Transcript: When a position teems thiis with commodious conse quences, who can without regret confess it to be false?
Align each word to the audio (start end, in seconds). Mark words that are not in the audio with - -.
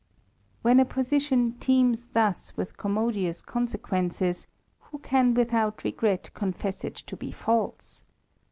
When 0.63 0.79
a 0.79 0.85
position 0.85 1.59
teems 1.59 2.05
thiis 2.07 2.57
with 2.57 2.75
commodious 2.75 3.43
conse 3.43 3.77
quences, 3.77 4.47
who 4.79 4.97
can 4.97 5.35
without 5.35 5.83
regret 5.83 6.31
confess 6.33 6.83
it 6.83 6.95
to 6.95 7.15
be 7.15 7.31
false? 7.31 8.03